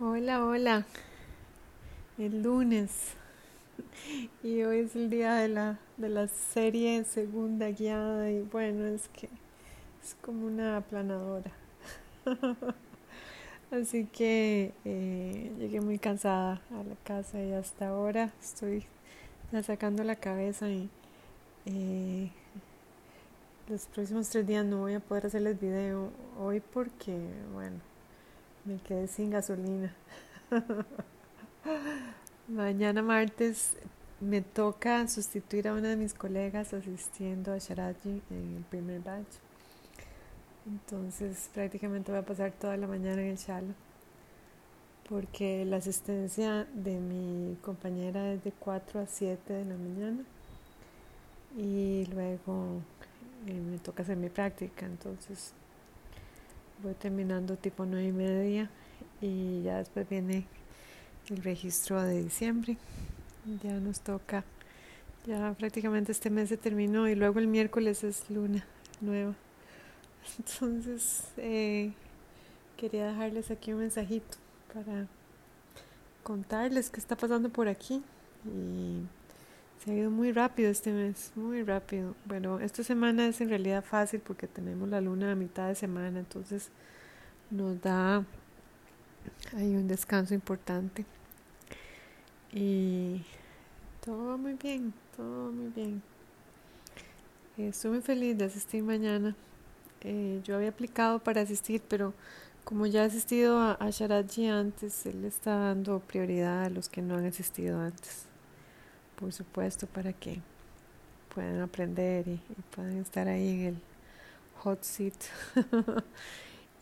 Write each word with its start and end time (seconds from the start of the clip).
Hola, 0.00 0.44
hola. 0.44 0.86
El 2.18 2.44
lunes. 2.44 3.14
Y 4.44 4.62
hoy 4.62 4.78
es 4.78 4.94
el 4.94 5.10
día 5.10 5.34
de 5.34 5.48
la, 5.48 5.80
de 5.96 6.08
la 6.08 6.28
serie 6.28 7.02
segunda 7.02 7.72
guiada 7.72 8.30
y 8.30 8.42
bueno, 8.42 8.86
es 8.86 9.08
que 9.08 9.28
es 10.00 10.14
como 10.22 10.46
una 10.46 10.76
aplanadora. 10.76 11.50
Así 13.72 14.04
que 14.04 14.72
eh, 14.84 15.50
llegué 15.58 15.80
muy 15.80 15.98
cansada 15.98 16.62
a 16.70 16.84
la 16.84 16.94
casa 17.02 17.42
y 17.42 17.52
hasta 17.52 17.88
ahora 17.88 18.32
estoy 18.40 18.84
sacando 19.64 20.04
la 20.04 20.14
cabeza 20.14 20.68
y 20.68 20.88
eh, 21.66 22.30
los 23.68 23.86
próximos 23.86 24.28
tres 24.28 24.46
días 24.46 24.64
no 24.64 24.78
voy 24.78 24.94
a 24.94 25.00
poder 25.00 25.26
hacerles 25.26 25.60
video 25.60 26.10
hoy 26.38 26.60
porque, 26.60 27.18
bueno, 27.52 27.87
me 28.68 28.78
quedé 28.78 29.08
sin 29.08 29.30
gasolina. 29.30 29.94
Mañana 32.48 33.02
martes 33.02 33.72
me 34.20 34.42
toca 34.42 35.08
sustituir 35.08 35.68
a 35.68 35.72
una 35.72 35.88
de 35.88 35.96
mis 35.96 36.12
colegas 36.12 36.74
asistiendo 36.74 37.52
a 37.52 37.58
Sharaji 37.58 38.22
en 38.30 38.56
el 38.58 38.64
primer 38.64 39.00
batch. 39.00 39.36
Entonces 40.66 41.48
prácticamente 41.54 42.12
voy 42.12 42.20
a 42.20 42.26
pasar 42.26 42.52
toda 42.52 42.76
la 42.76 42.86
mañana 42.86 43.22
en 43.22 43.28
el 43.28 43.36
Shala. 43.36 43.74
Porque 45.08 45.64
la 45.64 45.78
asistencia 45.78 46.66
de 46.74 47.00
mi 47.00 47.56
compañera 47.62 48.32
es 48.32 48.44
de 48.44 48.52
4 48.52 49.00
a 49.00 49.06
7 49.06 49.50
de 49.50 49.64
la 49.64 49.76
mañana. 49.76 50.22
Y 51.56 52.04
luego 52.12 52.82
eh, 53.46 53.54
me 53.54 53.78
toca 53.78 54.02
hacer 54.02 54.18
mi 54.18 54.28
práctica. 54.28 54.84
Entonces 54.84 55.54
voy 56.82 56.94
terminando 56.94 57.56
tipo 57.56 57.84
nueve 57.84 58.08
y 58.08 58.12
media 58.12 58.70
y 59.20 59.62
ya 59.62 59.78
después 59.78 60.08
viene 60.08 60.46
el 61.28 61.42
registro 61.42 62.02
de 62.02 62.22
diciembre. 62.22 62.76
Ya 63.62 63.72
nos 63.80 64.00
toca, 64.00 64.44
ya 65.26 65.54
prácticamente 65.58 66.12
este 66.12 66.30
mes 66.30 66.50
se 66.50 66.56
terminó 66.56 67.08
y 67.08 67.14
luego 67.14 67.38
el 67.38 67.46
miércoles 67.46 68.04
es 68.04 68.28
luna 68.30 68.64
nueva. 69.00 69.34
Entonces 70.38 71.24
eh, 71.36 71.92
quería 72.76 73.06
dejarles 73.08 73.50
aquí 73.50 73.72
un 73.72 73.80
mensajito 73.80 74.36
para 74.72 75.06
contarles 76.22 76.90
qué 76.90 77.00
está 77.00 77.16
pasando 77.16 77.48
por 77.48 77.68
aquí 77.68 78.02
y 78.44 79.02
se 79.84 79.92
ha 79.92 79.94
ido 79.94 80.10
muy 80.10 80.32
rápido 80.32 80.70
este 80.70 80.92
mes, 80.92 81.32
muy 81.36 81.62
rápido. 81.62 82.14
Bueno, 82.24 82.60
esta 82.60 82.82
semana 82.82 83.26
es 83.28 83.40
en 83.40 83.48
realidad 83.48 83.84
fácil 83.84 84.20
porque 84.20 84.46
tenemos 84.46 84.88
la 84.88 85.00
luna 85.00 85.32
a 85.32 85.34
mitad 85.34 85.68
de 85.68 85.74
semana, 85.74 86.18
entonces 86.18 86.70
nos 87.50 87.80
da 87.80 88.24
hay 89.56 89.76
un 89.76 89.86
descanso 89.86 90.34
importante. 90.34 91.04
Y 92.52 93.22
todo 94.04 94.38
muy 94.38 94.54
bien, 94.54 94.92
todo 95.16 95.52
muy 95.52 95.68
bien. 95.68 96.02
estoy 97.56 97.90
muy 97.92 98.02
feliz 98.02 98.36
de 98.36 98.46
asistir 98.46 98.82
mañana. 98.82 99.36
Eh, 100.00 100.40
yo 100.44 100.56
había 100.56 100.70
aplicado 100.70 101.18
para 101.18 101.42
asistir, 101.42 101.82
pero 101.88 102.14
como 102.64 102.86
ya 102.86 103.02
he 103.04 103.06
asistido 103.06 103.58
a, 103.58 103.72
a 103.74 103.90
Sharaji 103.90 104.48
antes, 104.48 105.06
él 105.06 105.24
está 105.24 105.56
dando 105.56 106.00
prioridad 106.00 106.64
a 106.64 106.70
los 106.70 106.88
que 106.88 107.02
no 107.02 107.16
han 107.16 107.26
asistido 107.26 107.80
antes 107.80 108.28
por 109.18 109.32
supuesto, 109.32 109.86
para 109.86 110.12
que 110.12 110.40
puedan 111.34 111.60
aprender 111.60 112.28
y, 112.28 112.40
puedan 112.74 112.98
estar 112.98 113.28
ahí 113.28 113.48
en 113.50 113.60
el 113.66 113.78
hot 114.58 114.82
seat. 114.82 115.14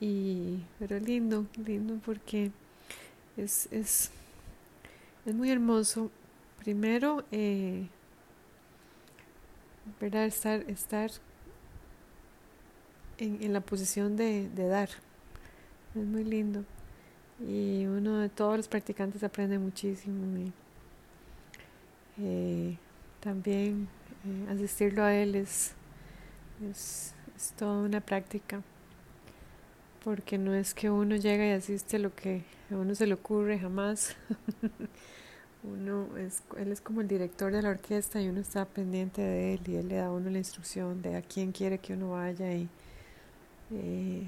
y, 0.00 0.62
pero 0.78 0.98
lindo, 0.98 1.46
lindo 1.64 1.98
porque 2.04 2.50
es, 3.36 3.68
es, 3.70 4.10
es 5.24 5.34
muy 5.34 5.50
hermoso. 5.50 6.10
Primero, 6.58 7.24
eh, 7.30 7.86
¿verdad? 10.00 10.25
Estar, 10.25 10.60
estar 10.69 11.10
en, 13.19 13.42
en 13.42 13.52
la 13.52 13.60
posición 13.60 14.16
de, 14.16 14.48
de 14.50 14.69
dar. 14.69 14.91
Es 15.94 16.04
muy 16.04 16.25
lindo. 16.25 16.64
Y 17.41 17.86
uno 17.86 18.19
de 18.19 18.28
todos 18.28 18.56
los 18.56 18.69
practicantes 18.69 19.22
aprende 19.22 19.58
muchísimo. 19.58 20.38
Y, 20.38 20.52
eh, 22.19 22.77
también 23.21 23.88
eh, 24.25 24.53
asistirlo 24.53 25.03
a 25.03 25.15
él 25.15 25.34
es, 25.34 25.72
es, 26.71 27.15
toda 27.59 27.82
una 27.82 28.00
práctica, 28.00 28.62
porque 30.03 30.38
no 30.38 30.55
es 30.55 30.75
que 30.75 30.91
uno 30.91 31.16
llega 31.16 31.47
y 31.47 31.50
asiste 31.50 31.99
lo 31.99 32.15
que 32.15 32.44
a 32.71 32.76
uno 32.76 32.94
se 32.94 33.06
le 33.06 33.15
ocurre 33.15 33.59
jamás. 33.59 34.16
uno 35.62 36.16
es, 36.16 36.43
él 36.56 36.72
es 36.72 36.81
como 36.81 37.00
el 37.00 37.09
director 37.09 37.53
de 37.53 37.62
la 37.62 37.71
orquesta 37.71 38.21
y 38.22 38.28
uno 38.28 38.41
está 38.41 38.65
pendiente 38.65 39.21
de 39.21 39.55
él 39.55 39.60
y 39.66 39.76
él 39.76 39.88
le 39.88 39.97
da 39.97 40.06
a 40.06 40.12
uno 40.12 40.31
la 40.31 40.38
instrucción 40.38 41.03
de 41.03 41.16
a 41.16 41.22
quién 41.22 41.53
quiere 41.53 41.78
que 41.78 41.94
uno 41.94 42.10
vaya 42.10 42.53
y 42.55 42.69
eh, 43.72 44.26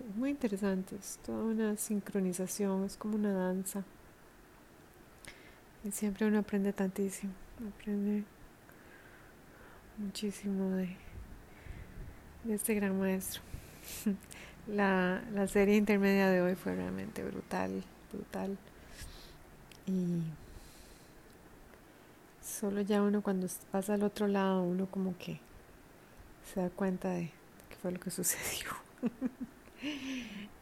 es 0.00 0.16
muy 0.16 0.30
interesante, 0.30 0.96
es 0.96 1.18
toda 1.24 1.42
una 1.44 1.76
sincronización, 1.76 2.84
es 2.84 2.96
como 2.96 3.16
una 3.16 3.32
danza. 3.32 3.84
Y 5.86 5.92
siempre 5.92 6.26
uno 6.26 6.40
aprende 6.40 6.72
tantísimo, 6.72 7.32
aprende 7.72 8.24
muchísimo 9.98 10.70
de, 10.70 10.96
de 12.42 12.54
este 12.54 12.74
gran 12.74 12.98
maestro. 12.98 13.40
La, 14.66 15.22
la 15.32 15.46
serie 15.46 15.76
intermedia 15.76 16.28
de 16.28 16.42
hoy 16.42 16.56
fue 16.56 16.74
realmente 16.74 17.22
brutal, 17.22 17.84
brutal. 18.12 18.58
Y 19.86 20.22
solo 22.42 22.80
ya 22.80 23.00
uno 23.00 23.22
cuando 23.22 23.46
pasa 23.70 23.94
al 23.94 24.02
otro 24.02 24.26
lado, 24.26 24.64
uno 24.64 24.86
como 24.86 25.16
que 25.18 25.38
se 26.52 26.62
da 26.62 26.68
cuenta 26.68 27.10
de 27.10 27.30
qué 27.68 27.76
fue 27.76 27.92
lo 27.92 28.00
que 28.00 28.10
sucedió. 28.10 28.72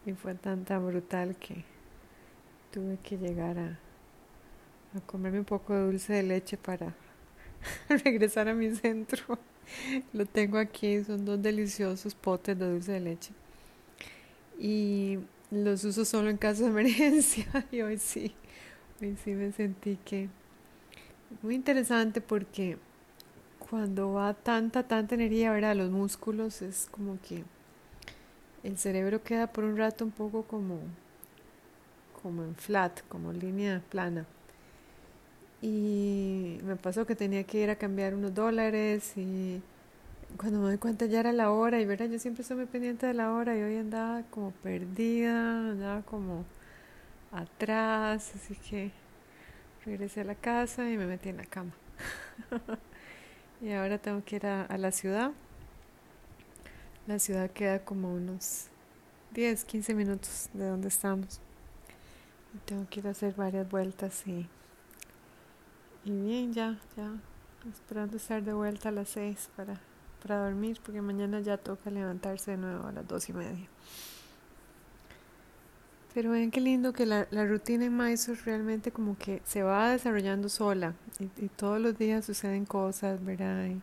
y 0.05 0.13
fue 0.13 0.35
tan 0.35 0.65
tan 0.65 0.85
brutal 0.85 1.35
que 1.37 1.63
tuve 2.71 2.99
que 2.99 3.17
llegar 3.17 3.57
a 3.57 3.79
a 4.95 5.01
comerme 5.01 5.39
un 5.39 5.45
poco 5.45 5.73
de 5.73 5.85
dulce 5.85 6.13
de 6.13 6.23
leche 6.23 6.57
para 6.57 6.93
regresar 7.89 8.47
a 8.47 8.53
mi 8.53 8.73
centro. 8.75 9.37
Lo 10.13 10.25
tengo 10.25 10.57
aquí, 10.57 11.03
son 11.03 11.25
dos 11.25 11.41
deliciosos 11.41 12.15
potes 12.15 12.57
de 12.57 12.69
dulce 12.69 12.93
de 12.93 12.99
leche. 12.99 13.31
Y 14.57 15.19
los 15.51 15.83
uso 15.83 16.05
solo 16.05 16.29
en 16.29 16.37
caso 16.37 16.63
de 16.63 16.69
emergencia. 16.71 17.65
Y 17.71 17.81
hoy 17.81 17.97
sí, 17.97 18.33
hoy 19.01 19.17
sí 19.23 19.31
me 19.31 19.51
sentí 19.51 19.97
que 20.05 20.29
muy 21.41 21.55
interesante 21.55 22.21
porque 22.21 22.77
cuando 23.69 24.13
va 24.13 24.33
tanta, 24.33 24.83
tanta 24.83 25.15
energía, 25.15 25.51
¿verdad? 25.51 25.71
A 25.71 25.75
los 25.75 25.89
músculos 25.91 26.61
es 26.61 26.87
como 26.91 27.19
que 27.21 27.43
el 28.63 28.77
cerebro 28.77 29.23
queda 29.23 29.47
por 29.47 29.63
un 29.63 29.77
rato 29.77 30.05
un 30.05 30.11
poco 30.11 30.43
como, 30.43 30.79
como 32.21 32.43
en 32.43 32.55
flat, 32.55 33.01
como 33.07 33.33
línea 33.33 33.81
plana. 33.89 34.25
Y 35.67 36.59
me 36.63 36.75
pasó 36.75 37.07
que 37.07 37.15
tenía 37.15 37.43
que 37.43 37.59
ir 37.63 37.71
a 37.71 37.75
cambiar 37.75 38.13
unos 38.13 38.35
dólares 38.35 39.13
y 39.17 39.63
cuando 40.37 40.59
me 40.59 40.65
doy 40.67 40.77
cuenta 40.77 41.07
ya 41.07 41.21
era 41.21 41.33
la 41.33 41.49
hora 41.49 41.81
y 41.81 41.85
verdad 41.85 42.05
yo 42.05 42.19
siempre 42.19 42.43
estoy 42.43 42.57
muy 42.57 42.67
pendiente 42.67 43.07
de 43.07 43.15
la 43.15 43.33
hora 43.33 43.57
y 43.57 43.63
hoy 43.63 43.77
andaba 43.77 44.21
como 44.29 44.51
perdida, 44.51 45.71
andaba 45.71 46.03
como 46.03 46.45
atrás, 47.31 48.31
así 48.35 48.53
que 48.69 48.91
regresé 49.85 50.21
a 50.21 50.25
la 50.25 50.35
casa 50.35 50.87
y 50.87 50.97
me 50.97 51.07
metí 51.07 51.29
en 51.29 51.37
la 51.37 51.45
cama. 51.45 51.71
y 53.59 53.71
ahora 53.71 53.97
tengo 53.97 54.23
que 54.23 54.35
ir 54.35 54.45
a, 54.45 54.65
a, 54.65 54.77
la 54.77 54.91
ciudad. 54.91 55.31
La 57.07 57.17
ciudad 57.17 57.49
queda 57.49 57.79
como 57.79 58.13
unos 58.13 58.67
10, 59.33 59.65
15 59.65 59.95
minutos 59.95 60.47
de 60.53 60.67
donde 60.67 60.89
estamos. 60.89 61.41
Y 62.53 62.59
tengo 62.67 62.87
que 62.87 62.99
ir 62.99 63.07
a 63.07 63.11
hacer 63.11 63.33
varias 63.33 63.67
vueltas 63.67 64.27
y 64.27 64.47
y 66.05 66.11
bien, 66.11 66.53
ya, 66.53 66.77
ya, 66.95 67.11
esperando 67.67 68.17
estar 68.17 68.43
de 68.43 68.53
vuelta 68.53 68.89
a 68.89 68.91
las 68.91 69.09
seis 69.09 69.49
para, 69.55 69.81
para 70.21 70.37
dormir, 70.45 70.79
porque 70.85 71.01
mañana 71.01 71.39
ya 71.39 71.57
toca 71.57 71.89
levantarse 71.89 72.51
de 72.51 72.57
nuevo 72.57 72.87
a 72.87 72.91
las 72.91 73.07
dos 73.07 73.27
y 73.27 73.33
media. 73.33 73.67
Pero 76.13 76.31
ven 76.31 76.51
qué 76.51 76.61
lindo 76.61 76.93
que 76.93 77.07
la, 77.07 77.27
la 77.31 77.45
rutina 77.45 77.85
en 77.85 77.97
Mysore 77.97 78.39
realmente 78.45 78.91
como 78.91 79.17
que 79.17 79.41
se 79.45 79.63
va 79.63 79.89
desarrollando 79.89 80.47
sola 80.47 80.93
y, 81.19 81.47
todos 81.49 81.81
los 81.81 81.97
días 81.97 82.23
suceden 82.23 82.65
cosas, 82.65 83.25
¿verdad? 83.25 83.65
Y, 83.65 83.81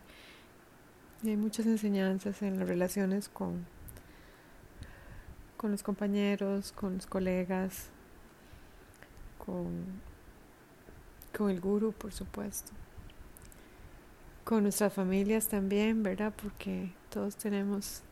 y, 1.27 1.29
hay 1.29 1.37
muchas 1.37 1.65
enseñanzas 1.65 2.41
en 2.41 2.57
las 2.57 2.69
relaciones 2.69 3.27
con, 3.27 3.65
con 5.57 5.71
los 5.71 5.83
compañeros, 5.83 6.71
con 6.71 6.95
los 6.95 7.05
colegas, 7.05 7.89
con 9.37 10.12
con 11.35 11.49
el 11.49 11.59
guru, 11.59 11.91
por 11.91 12.11
supuesto. 12.11 12.71
Con 14.43 14.63
nuestras 14.63 14.93
familias 14.93 15.47
también, 15.47 16.03
¿verdad? 16.03 16.33
Porque 16.41 16.91
todos 17.09 17.35
tenemos 17.35 18.03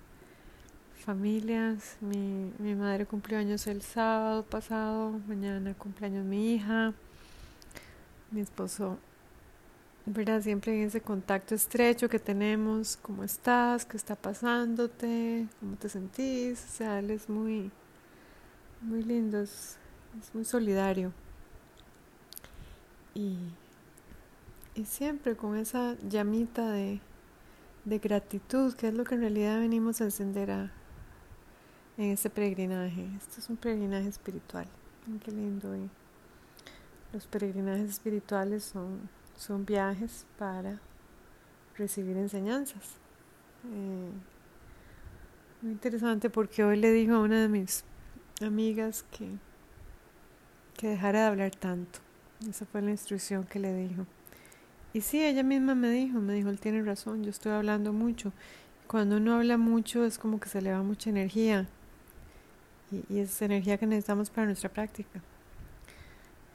familias. 1.01 1.97
Mi, 2.01 2.51
mi 2.59 2.75
madre 2.75 3.06
cumplió 3.06 3.38
años 3.38 3.68
el 3.68 3.81
sábado 3.81 4.44
pasado, 4.44 5.19
mañana 5.27 5.73
cumpleaños 5.73 6.25
mi 6.25 6.56
hija, 6.56 6.94
mi 8.31 8.41
esposo, 8.41 8.97
¿verdad? 10.06 10.41
Siempre 10.41 10.79
en 10.79 10.88
ese 10.88 11.01
contacto 11.01 11.56
estrecho 11.56 12.09
que 12.09 12.19
tenemos, 12.19 12.97
¿cómo 13.01 13.23
estás? 13.23 13.85
¿Qué 13.85 13.97
está 13.97 14.15
pasándote? 14.15 15.47
¿Cómo 15.59 15.75
te 15.75 15.89
sentís? 15.89 16.63
O 16.63 16.77
sea, 16.77 17.00
él 17.00 17.12
es 17.12 17.29
muy, 17.29 17.71
muy 18.81 19.03
lindo, 19.03 19.41
es, 19.41 19.77
es 20.19 20.33
muy 20.33 20.45
solidario. 20.45 21.12
Y, 23.13 23.38
y 24.75 24.86
siempre 24.86 25.36
con 25.36 25.56
esa 25.58 25.96
llamita 26.08 26.72
de, 26.72 27.02
de 27.86 28.00
gratitud, 28.00 28.74
que 28.74 28.88
es 28.88 28.94
lo 28.94 29.04
que 29.04 29.16
en 29.16 29.22
realidad 29.22 29.60
venimos 29.60 30.02
a 30.02 30.06
encender 30.06 30.52
a, 30.52 30.72
en 31.98 32.12
este 32.12 32.30
peregrinaje. 32.30 33.08
Este 33.18 33.42
es 33.42 33.50
un 33.50 33.58
peregrinaje 33.58 34.08
espiritual. 34.08 34.68
Qué 35.24 35.31
lindo. 35.31 35.75
Los 37.12 37.28
peregrinajes 37.28 37.90
espirituales 37.90 38.63
son, 38.63 39.10
son 39.36 39.66
viajes 39.66 40.25
para 40.38 40.80
recibir 41.78 42.18
enseñanzas. 42.18 42.98
Eh, 43.66 44.12
muy 45.62 45.72
interesante 45.74 46.30
porque 46.30 46.64
hoy 46.64 46.78
le 46.78 46.92
dijo 46.92 47.16
a 47.16 47.19
una 47.19 47.42
de 47.42 47.50
mis 47.50 47.84
amigas 48.42 49.06
que, 49.12 49.28
que 50.78 50.90
dejara 50.90 51.22
de 51.22 51.25
hablar 51.25 51.56
tanto. 51.56 52.00
Esa 52.50 52.66
fue 52.66 52.82
la 52.82 52.92
instrucción 52.92 53.44
que 53.44 53.60
le 53.60 53.74
dijo. 53.74 54.06
Y 54.94 55.02
sí, 55.02 55.24
ella 55.24 55.44
misma 55.44 55.76
me 55.76 55.90
dijo, 55.90 56.20
me 56.20 56.34
dijo, 56.34 56.50
él 56.50 56.60
tiene 56.60 56.82
razón, 56.82 57.24
yo 57.24 57.30
estoy 57.30 57.54
hablando 57.54 57.94
mucho. 57.94 58.34
Cuando 58.88 59.18
uno 59.18 59.36
habla 59.36 59.58
mucho 59.58 60.04
es 60.04 60.18
como 60.18 60.40
que 60.40 60.50
se 60.50 60.62
le 60.62 60.72
va 60.72 60.84
mucha 60.84 61.10
energía 61.10 61.68
y, 62.92 63.20
es 63.20 63.42
energía 63.42 63.78
que 63.78 63.88
necesitamos 63.88 64.30
para 64.30 64.48
nuestra 64.48 64.70
práctica. 64.70 65.22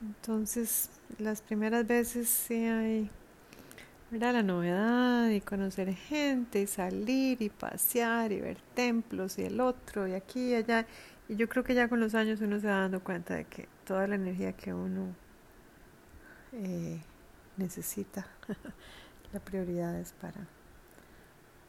Entonces, 0.03 0.91
las 1.19 1.41
primeras 1.41 1.87
veces 1.87 2.29
sí 2.29 2.55
hay 2.67 3.11
¿verdad? 4.11 4.35
la 4.35 4.43
novedad 4.43 5.31
y 5.31 5.41
conocer 5.41 5.94
gente 5.94 6.61
y 6.61 6.67
salir 6.67 7.41
y 7.41 7.49
pasear 7.49 8.33
y 8.33 8.41
ver 8.41 8.59
templos 8.75 9.38
y 9.38 9.44
el 9.44 9.61
otro 9.61 10.06
y 10.06 10.12
aquí 10.12 10.50
y 10.50 10.55
allá. 10.55 10.87
Y 11.29 11.37
yo 11.37 11.49
creo 11.49 11.65
que 11.65 11.75
ya 11.75 11.88
con 11.88 12.00
los 12.00 12.15
años 12.15 12.41
uno 12.43 12.61
se 12.61 12.67
va 12.67 12.81
dando 12.81 13.03
cuenta 13.03 13.35
de 13.35 13.44
que 13.44 13.67
toda 13.87 14.06
la 14.06 14.17
energía 14.17 14.53
que 14.53 14.75
uno 14.75 15.15
eh, 16.52 17.00
necesita, 17.56 18.26
la 19.32 19.40
prioridad 19.40 19.98
es 19.98 20.12
para 20.12 20.46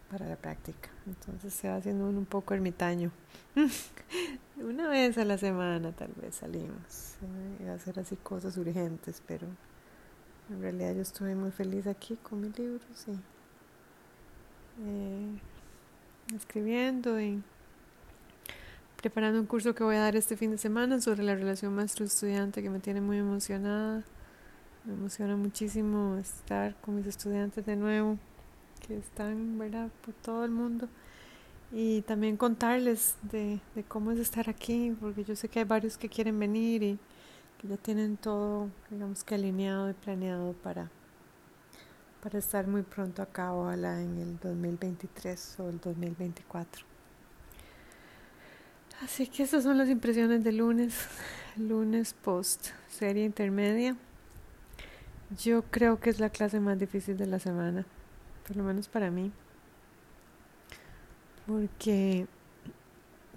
para 0.10 0.28
la 0.28 0.36
práctica. 0.36 0.90
Entonces 1.06 1.54
se 1.54 1.70
va 1.70 1.78
haciendo 1.78 2.06
un 2.06 2.26
poco 2.26 2.54
ermitaño. 2.54 3.12
Una 4.58 4.88
vez 4.88 5.18
a 5.18 5.26
la 5.26 5.38
semana 5.38 5.92
tal 5.92 6.12
vez 6.22 6.36
salimos 6.36 7.16
a 7.68 7.74
hacer 7.74 8.00
así 8.00 8.16
cosas 8.16 8.58
urgentes, 8.58 9.22
pero 9.28 9.48
en 10.50 10.62
realidad 10.62 10.96
yo 10.96 11.02
estuve 11.02 11.36
muy 11.36 11.52
feliz 11.52 11.88
aquí 11.88 12.16
con 12.16 12.42
mis 12.42 12.58
libros 12.58 13.06
y 13.08 13.12
eh, 14.84 15.40
escribiendo 16.36 17.20
y 17.20 17.42
preparando 19.02 19.40
un 19.40 19.46
curso 19.46 19.76
que 19.76 19.84
voy 19.84 19.96
a 19.96 20.02
dar 20.02 20.16
este 20.16 20.38
fin 20.38 20.52
de 20.52 20.58
semana 20.58 21.02
sobre 21.02 21.24
la 21.24 21.36
relación 21.36 21.76
maestro-estudiante 21.76 22.64
que 22.64 22.70
me 22.70 22.80
tiene 22.80 23.02
muy 23.02 23.18
emocionada. 23.18 24.04
Me 24.88 24.94
emociona 24.94 25.36
muchísimo 25.36 26.16
estar 26.16 26.74
con 26.80 26.96
mis 26.96 27.06
estudiantes 27.08 27.66
de 27.66 27.76
nuevo 27.76 28.18
que 28.88 28.98
están, 28.98 29.60
¿verdad?, 29.60 29.90
por 30.06 30.14
todo 30.14 30.46
el 30.46 30.52
mundo. 30.52 30.88
Y 31.74 32.04
también 32.04 32.38
contarles 32.38 33.18
de, 33.24 33.60
de 33.76 33.84
cómo 33.84 34.14
es 34.14 34.20
estar 34.20 34.50
aquí, 34.50 34.96
porque 34.98 35.26
yo 35.26 35.36
sé 35.36 35.50
que 35.50 35.60
hay 35.60 35.66
varios 35.66 35.98
que 35.98 36.08
quieren 36.08 36.40
venir 36.40 36.84
y 36.84 37.00
que 37.58 37.68
ya 37.68 37.76
tienen 37.76 38.16
todo, 38.16 38.70
digamos 38.90 39.26
que 39.26 39.36
alineado 39.36 39.90
y 39.90 39.94
planeado 39.94 40.54
para, 40.54 40.90
para 42.24 42.40
estar 42.40 42.66
muy 42.66 42.84
pronto 42.84 43.22
acá, 43.22 43.54
ojalá 43.54 44.02
en 44.02 44.18
el 44.18 44.40
2023 44.40 45.60
o 45.60 45.68
el 45.68 45.82
2024. 45.82 46.86
Así 49.04 49.28
que 49.28 49.44
esas 49.44 49.64
son 49.64 49.78
las 49.78 49.90
impresiones 49.90 50.46
de 50.46 50.54
lunes, 50.54 50.96
lunes 51.58 52.14
post 52.14 52.68
serie 52.88 53.26
intermedia. 53.26 53.98
Yo 55.40 55.64
creo 55.64 56.00
que 56.00 56.10
es 56.10 56.20
la 56.20 56.30
clase 56.30 56.60
más 56.60 56.80
difícil 56.80 57.18
de 57.18 57.26
la 57.28 57.40
semana 57.40 57.86
por 58.48 58.56
lo 58.56 58.64
menos 58.64 58.88
para 58.88 59.12
mí. 59.12 59.32
Porque 61.46 62.28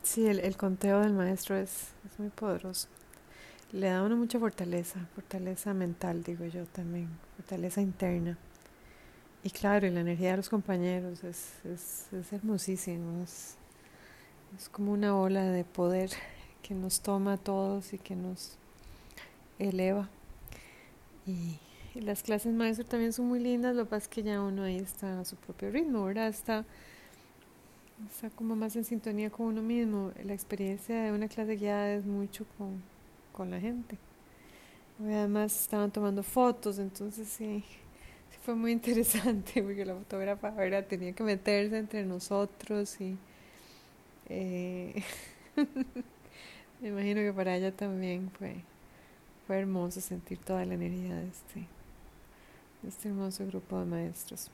sí, 0.03 0.27
el, 0.27 0.57
conteo 0.57 1.01
del 1.01 1.13
maestro 1.13 1.57
es, 1.57 1.89
muy 2.19 2.31
poderoso. 2.31 2.89
Le 3.73 3.89
da 3.89 3.99
a 3.99 4.03
uno 4.03 4.17
mucha 4.17 4.39
fortaleza, 4.39 5.01
fortaleza 5.15 5.75
mental, 5.75 6.23
digo 6.23 6.45
yo 6.47 6.67
también, 6.67 7.09
fortaleza 7.37 7.81
interna. 7.81 8.39
Y 9.43 9.51
claro, 9.51 9.87
y 9.87 9.91
la 9.91 10.01
energía 10.01 10.33
de 10.33 10.39
los 10.39 10.49
compañeros 10.49 11.25
es, 11.25 11.65
es, 11.65 12.13
es 12.13 12.33
hermosísimo, 12.33 13.23
es, 13.23 13.57
es 14.57 14.69
como 14.69 14.93
una 14.93 15.17
ola 15.17 15.45
de 15.45 15.65
poder 15.65 16.11
que 16.63 16.75
nos 16.75 17.01
toma 17.01 17.35
a 17.35 17.37
todos 17.37 17.93
y 17.93 17.99
que 17.99 18.17
nos 18.17 18.59
eleva. 19.59 20.09
Y, 21.27 21.61
las 21.97 22.23
clases 22.23 22.53
maestro 22.55 22.87
también 22.87 23.13
son 23.13 23.27
muy 23.27 23.41
lindas, 23.41 23.75
lo 23.75 23.85
que 23.85 23.91
pasa 23.91 24.05
es 24.05 24.09
que 24.09 24.23
ya 24.23 24.41
uno 24.41 24.63
ahí 24.63 24.77
está 24.77 25.21
a 25.21 25.25
su 25.25 25.37
propio 25.37 25.71
ritmo, 25.71 26.05
¿verdad? 26.05 26.29
Está, 26.29 26.65
está 28.09 28.31
como 28.31 28.55
más 28.55 28.77
en 28.77 28.85
sintonía 28.85 29.31
con 29.31 29.47
uno 29.47 29.63
mismo. 29.63 30.13
La 30.25 30.33
experiencia 30.33 31.03
de 31.03 31.13
una 31.13 31.27
clase 31.27 31.57
guiada 31.57 31.95
es 31.95 32.07
mucho 32.07 32.47
con, 32.57 32.81
con 33.33 33.51
la 33.51 33.59
gente. 33.59 33.99
además 35.01 35.63
estaban 35.63 35.91
tomando 35.91 36.23
fotos, 36.23 36.79
entonces 36.79 37.29
sí, 37.29 37.65
fue 38.45 38.55
muy 38.55 38.73
interesante 38.79 39.63
porque 39.63 39.85
la 39.85 39.95
fotógrafa 39.95 40.51
¿verdad? 40.51 40.87
tenía 40.87 41.13
que 41.13 41.25
meterse 41.25 41.79
entre 41.79 42.05
nosotros 42.05 43.01
y 43.01 43.17
eh, 44.29 45.03
me 46.81 46.89
imagino 46.89 47.21
que 47.21 47.33
para 47.33 47.57
ella 47.57 47.73
también 47.73 48.31
fue, 48.39 48.57
fue 49.47 49.59
hermoso 49.59 50.01
sentir 50.01 50.39
toda 50.39 50.65
la 50.65 50.75
energía 50.75 51.17
de 51.17 51.29
este 51.29 51.80
este 52.87 53.09
hermoso 53.09 53.47
grupo 53.47 53.79
de 53.79 53.87
maestros. 53.87 54.51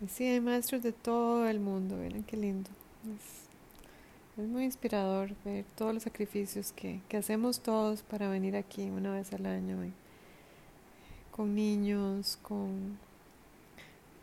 Y 0.00 0.08
sí, 0.08 0.24
hay 0.24 0.40
maestros 0.40 0.82
de 0.82 0.92
todo 0.92 1.46
el 1.48 1.60
mundo, 1.60 1.96
miren 1.96 2.24
qué 2.24 2.36
lindo. 2.36 2.70
Es, 3.14 3.42
muy 4.36 4.64
inspirador 4.64 5.34
ver 5.44 5.64
todos 5.76 5.92
los 5.94 6.02
sacrificios 6.02 6.72
que, 6.72 7.00
que, 7.08 7.18
hacemos 7.18 7.60
todos 7.60 8.02
para 8.02 8.28
venir 8.28 8.56
aquí 8.56 8.82
una 8.90 9.12
vez 9.12 9.32
al 9.32 9.46
año, 9.46 9.76
con 11.30 11.54
niños, 11.54 12.38
con, 12.42 12.98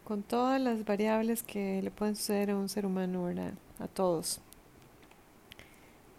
con 0.03 0.23
todas 0.23 0.59
las 0.59 0.83
variables 0.83 1.43
que 1.43 1.81
le 1.81 1.91
pueden 1.91 2.15
suceder 2.15 2.51
a 2.51 2.57
un 2.57 2.67
ser 2.67 2.85
humano, 2.85 3.25
¿verdad? 3.25 3.53
A 3.77 3.87
todos. 3.87 4.41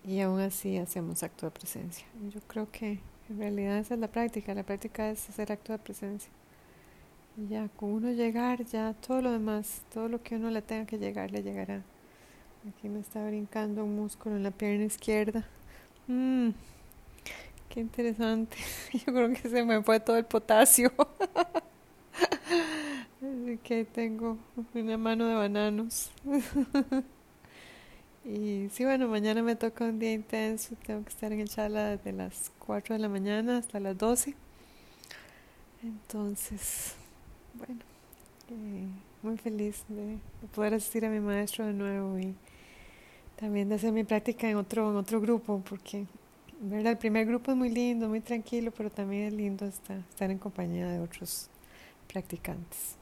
Y 0.07 0.21
aún 0.21 0.41
así 0.41 0.79
hacemos 0.79 1.23
acto 1.23 1.47
de 1.47 1.53
presencia. 1.53 2.07
Yo 2.33 2.41
creo 2.47 2.71
que 2.71 3.01
en 3.29 3.39
realidad 3.39 3.79
esa 3.79 3.95
es 3.95 4.01
la 4.01 4.09
práctica, 4.09 4.55
la 4.55 4.63
práctica 4.63 5.11
es 5.11 5.29
hacer 5.29 5.53
acto 5.53 5.73
de 5.73 5.79
presencia 5.79 6.31
ya, 7.37 7.69
con 7.77 7.91
uno 7.91 8.11
llegar, 8.11 8.65
ya 8.65 8.95
todo 8.95 9.23
lo 9.23 9.33
demás, 9.33 9.83
todo 9.93 10.09
lo 10.09 10.23
que 10.23 10.37
uno 10.37 10.51
le 10.51 10.63
tenga 10.63 10.87
que 10.87 10.99
llegar, 10.99 11.31
le 11.31 11.43
llegará. 11.43 11.83
Aquí 12.69 12.89
me 12.89 13.01
está 13.01 13.27
brincando 13.27 13.85
un 13.85 13.97
músculo 13.97 14.37
en 14.37 14.43
la 14.43 14.51
pierna 14.51 14.85
izquierda. 14.85 15.47
Mmm, 16.09 16.51
qué 17.69 17.81
interesante. 17.81 18.57
Yo 18.93 19.13
creo 19.13 19.33
que 19.33 19.49
se 19.49 19.65
me 19.65 19.83
fue 19.83 20.01
todo 20.01 20.17
el 20.17 20.27
potasio. 20.27 20.93
Así 23.23 23.59
que 23.63 23.85
tengo 23.85 24.37
una 24.75 24.99
mano 24.99 25.27
de 25.27 25.35
bananos. 25.35 26.11
y 28.25 28.69
sí, 28.71 28.85
bueno, 28.85 29.09
mañana 29.09 29.43
me 29.43 29.57
toca 29.57 29.85
un 29.85 29.99
día 29.99 30.13
intenso. 30.13 30.75
Tengo 30.85 31.03
que 31.05 31.11
estar 31.11 31.33
en 31.33 31.41
el 31.41 31.49
chala 31.49 31.97
desde 31.97 32.13
las 32.13 32.53
4 32.59 32.95
de 32.95 32.99
la 32.99 33.09
mañana 33.09 33.59
hasta 33.59 33.81
las 33.81 33.97
12. 33.97 34.35
Entonces, 35.83 36.95
bueno, 37.55 37.81
eh, 38.51 38.87
muy 39.23 39.37
feliz 39.39 39.85
de, 39.89 40.19
poder 40.55 40.75
asistir 40.75 41.05
a 41.05 41.11
mi 41.11 41.21
maestro 41.21 41.67
de 41.67 41.73
nuevo 41.73 42.19
y 42.19 42.35
también 43.37 43.69
de 43.69 43.77
hacer 43.77 43.93
mi 43.93 44.05
práctica 44.05 44.49
en 44.49 44.57
otro, 44.57 44.91
en 44.91 44.97
otro 44.97 45.21
grupo, 45.21 45.63
porque 45.69 46.07
¿verdad? 46.61 46.93
el 46.93 46.99
primer 46.99 47.27
grupo 47.27 47.51
es 47.51 47.57
muy 47.57 47.71
lindo, 47.71 48.09
muy 48.09 48.21
tranquilo, 48.21 48.73
pero 48.77 48.91
también 48.91 49.29
es 49.29 49.33
lindo 49.33 49.67
estar, 49.67 49.99
estar 49.99 50.31
en 50.31 50.39
compañía 50.39 50.89
de 50.89 51.01
otros 51.01 51.49
practicantes, 52.13 52.97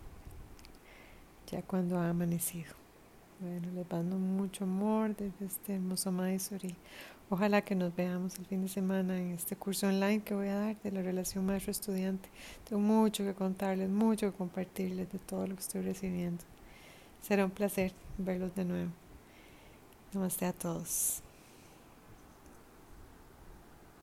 ya 1.51 1.63
cuando 1.63 1.99
ha 1.99 2.09
amanecido. 2.09 2.88
Bueno, 3.41 3.69
les 3.73 3.89
mando 3.89 4.19
mucho 4.19 4.65
amor 4.65 5.15
desde 5.15 5.47
este 5.47 5.75
hermoso 5.77 6.11
y 6.11 6.75
Ojalá 7.31 7.63
que 7.63 7.77
nos 7.77 7.95
veamos 7.95 8.37
el 8.39 8.47
fin 8.47 8.63
de 8.63 8.69
semana 8.69 9.17
en 9.17 9.33
este 9.33 9.55
curso 9.55 9.87
online 9.87 10.23
que 10.23 10.35
voy 10.35 10.49
a 10.49 10.55
dar 10.55 10.83
de 10.83 10.91
la 10.91 11.03
relación 11.03 11.47
maestro-estudiante. 11.47 12.29
Tengo 12.69 12.83
mucho 12.83 13.23
que 13.23 13.35
contarles, 13.35 13.91
mucho 13.91 14.33
que 14.33 14.37
compartirles 14.37 15.13
de 15.13 15.19
todo 15.21 15.47
lo 15.47 15.55
que 15.55 15.61
estoy 15.61 15.83
recibiendo. 15.83 16.43
Será 17.23 17.45
un 17.45 17.53
placer 17.53 17.93
verlos 18.17 18.55
de 18.57 18.65
nuevo. 18.65 18.91
Namaste 20.13 20.47
a 20.47 20.53
todos. 20.53 21.23